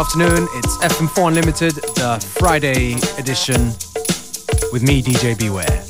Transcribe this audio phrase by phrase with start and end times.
[0.00, 0.48] afternoon.
[0.54, 3.66] It's FM4 Unlimited, the Friday edition,
[4.72, 5.84] with me, DJ Beware,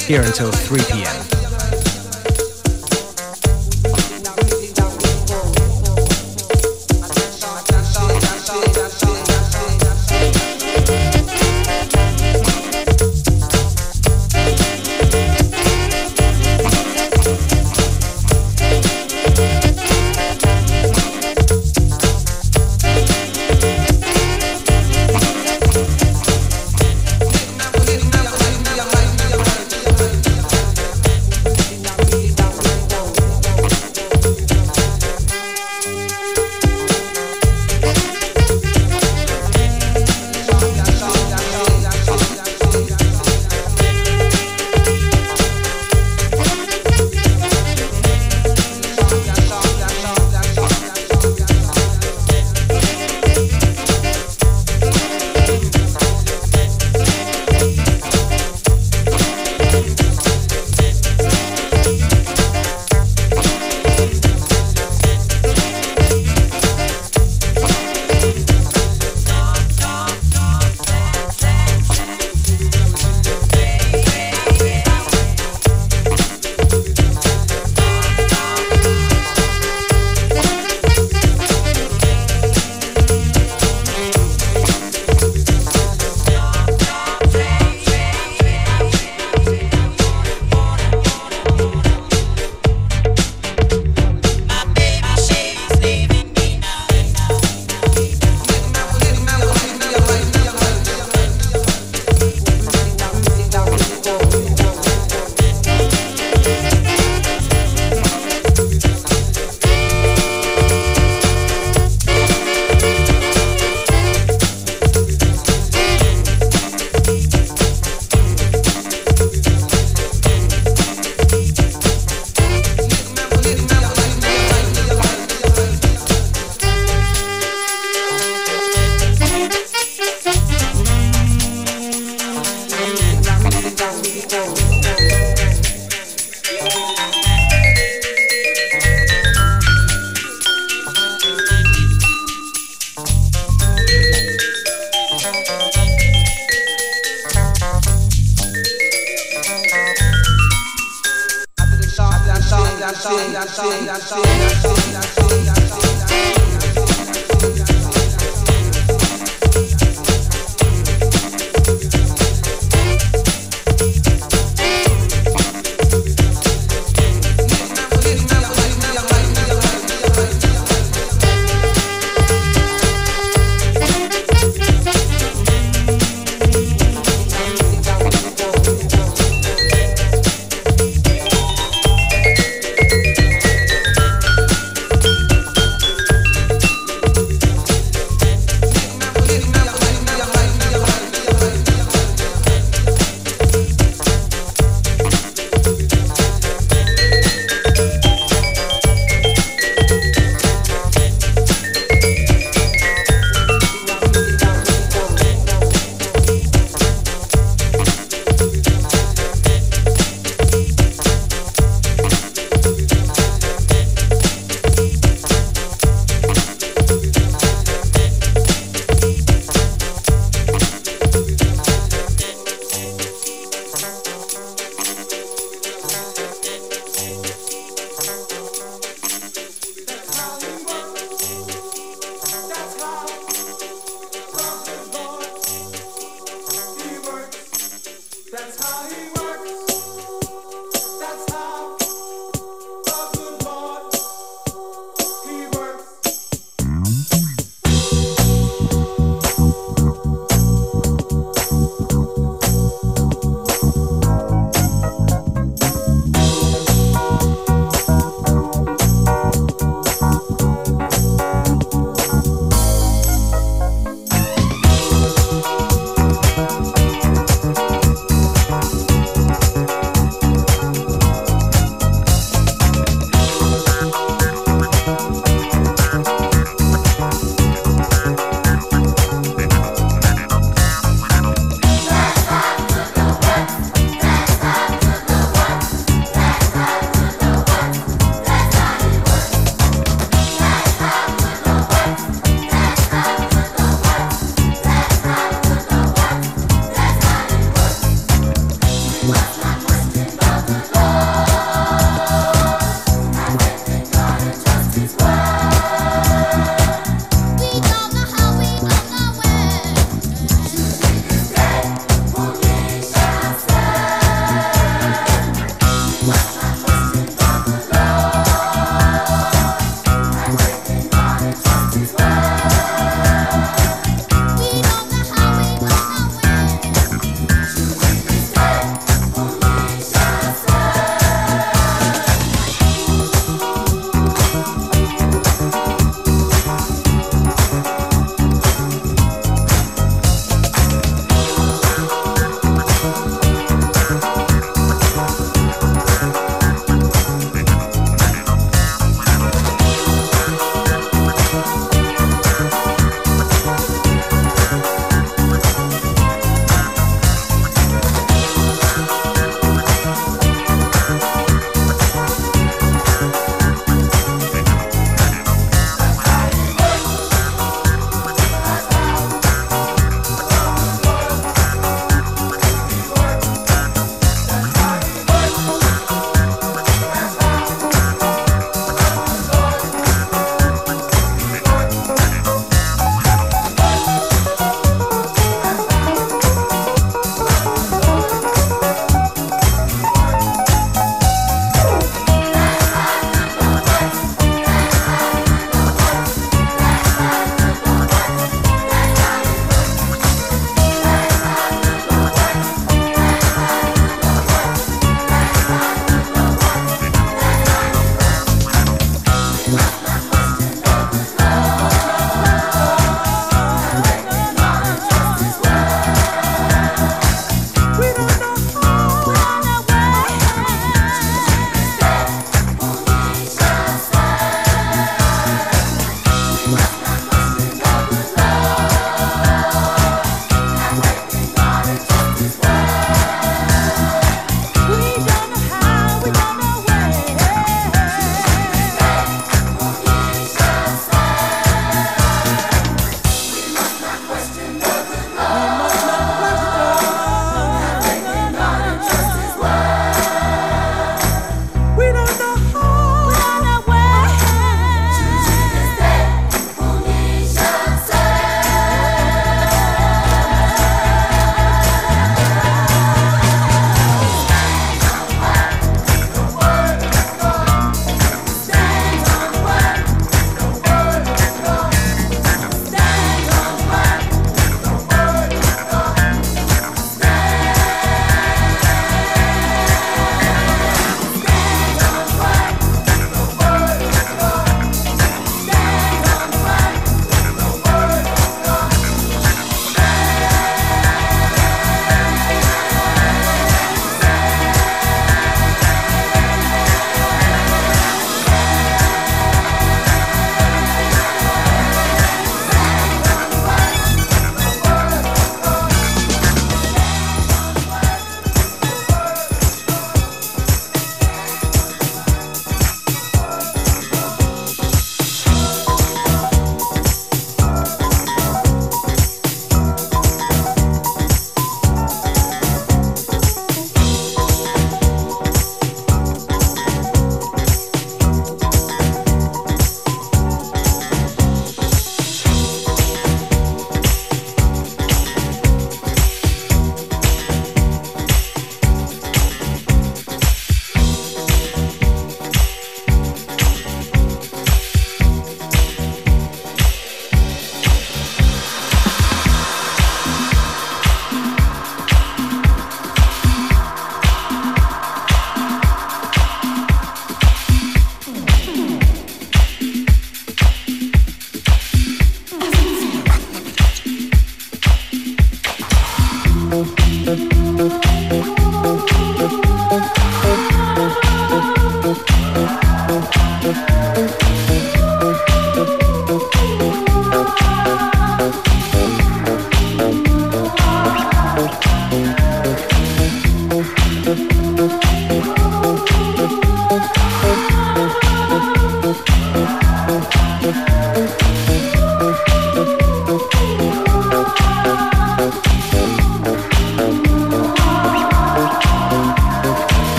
[0.00, 1.31] here until 3 p.m.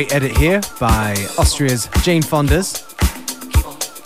[0.00, 2.86] great edit here by Austria's Jane Fondas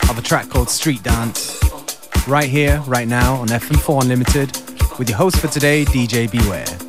[0.09, 1.57] of a track called Street Dance.
[2.27, 4.51] Right here, right now on FM4 Unlimited
[4.99, 6.84] with your host for today, DJ Beware.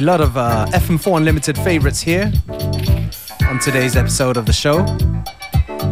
[0.00, 2.32] Lot of uh, FM4 Unlimited favorites here
[3.48, 4.84] on today's episode of the show.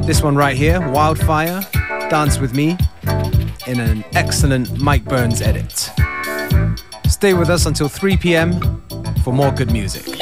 [0.02, 1.60] This one right here, Wildfire,
[2.10, 2.76] Dance With Me,
[3.66, 5.90] in an excellent Mike Burns edit.
[7.08, 8.82] Stay with us until 3 p.m.
[9.22, 10.13] for more good music.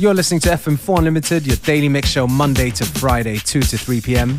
[0.00, 4.00] You're listening to FM4 Unlimited, your daily mix show Monday to Friday, 2 to 3
[4.00, 4.36] p.m.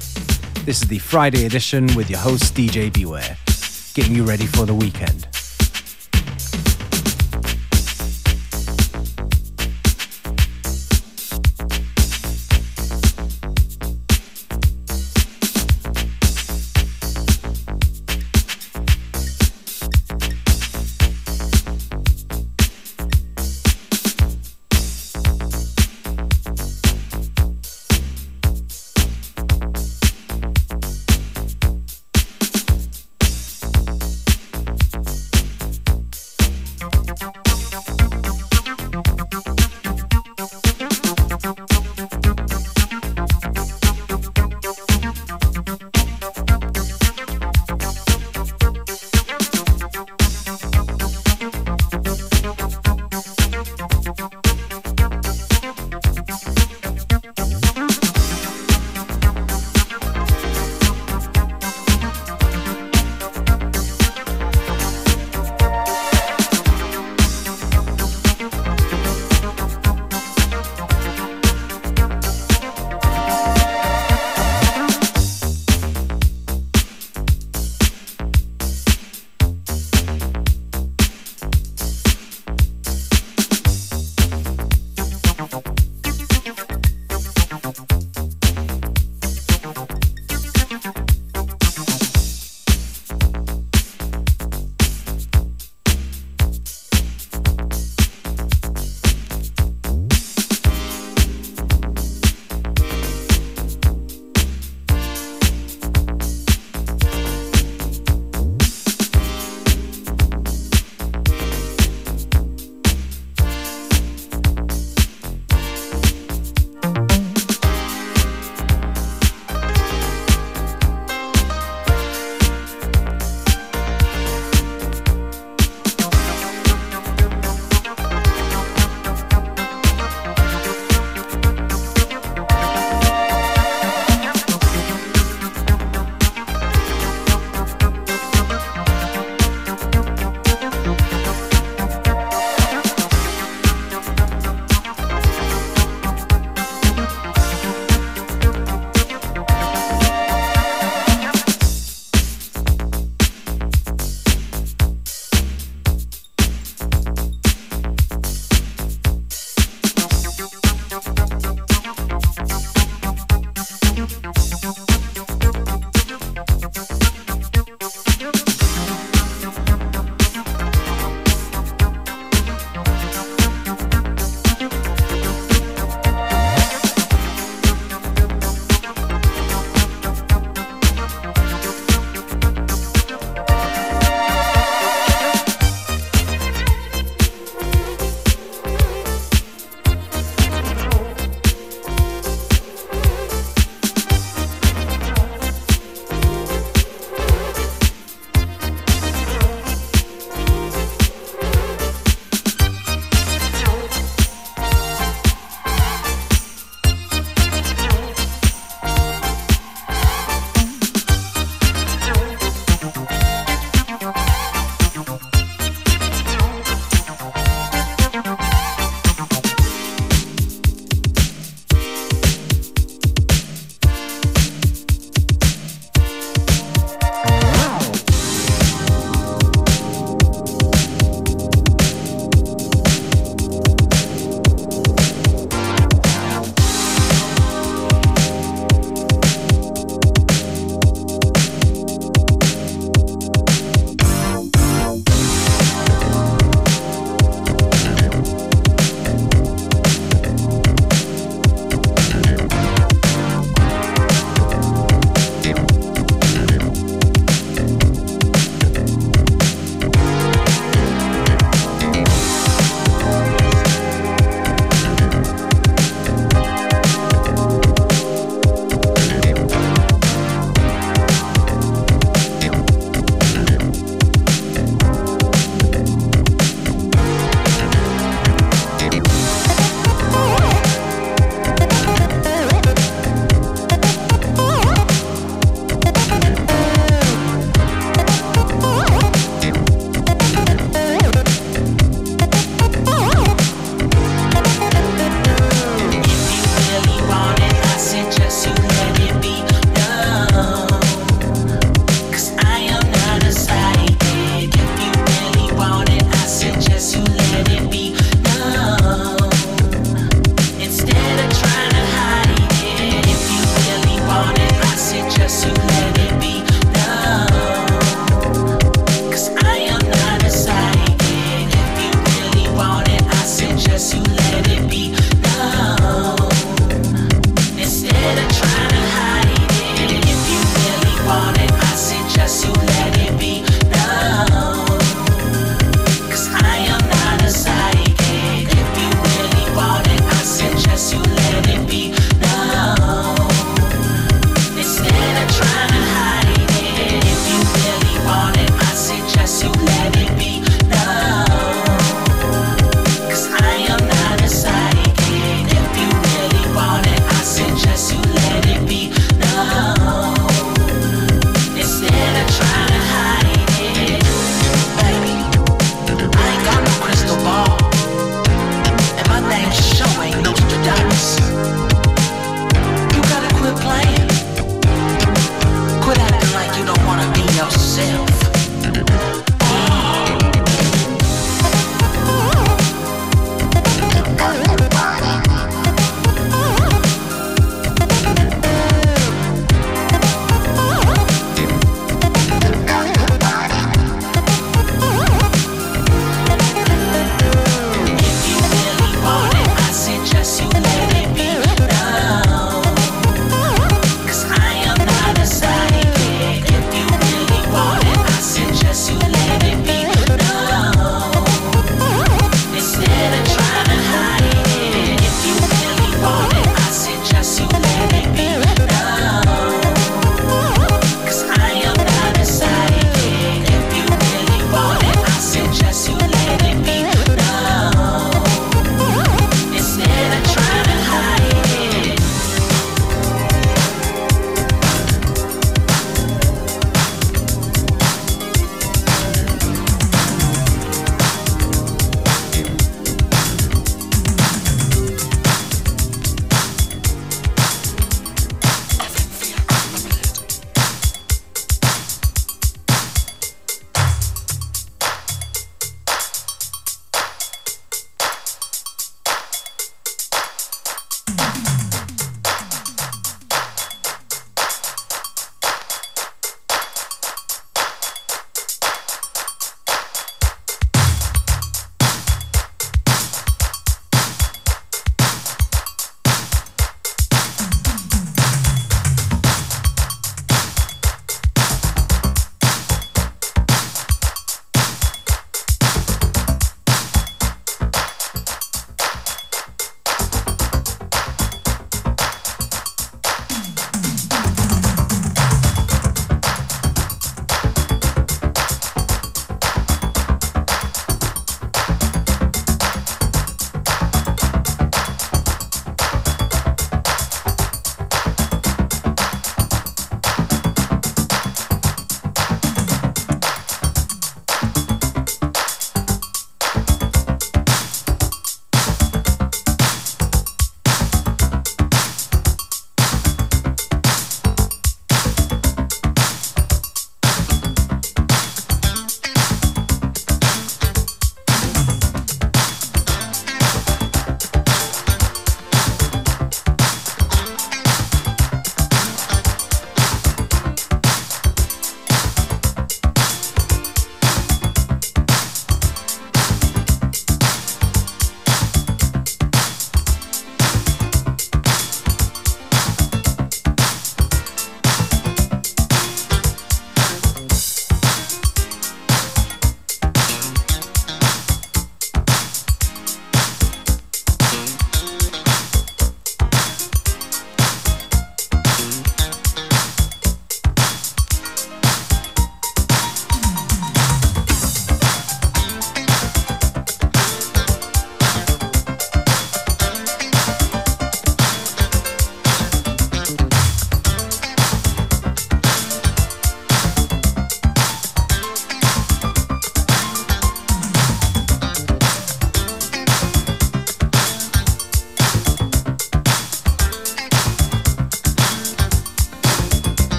[0.63, 3.35] This is the Friday edition with your host, DJ Beware,
[3.93, 5.28] getting you ready for the weekend.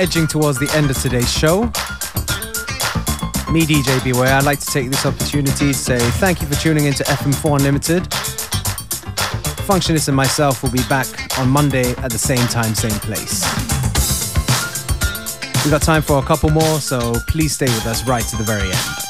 [0.00, 1.64] Edging towards the end of today's show.
[3.52, 6.86] Me, DJ Beware, I'd like to take this opportunity to say thank you for tuning
[6.86, 8.04] into FM4 Unlimited.
[9.68, 11.06] Functionist and myself will be back
[11.38, 13.44] on Monday at the same time, same place.
[15.64, 18.44] We've got time for a couple more, so please stay with us right to the
[18.44, 19.09] very end.